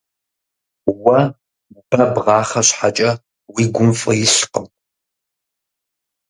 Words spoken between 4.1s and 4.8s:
илъкъым.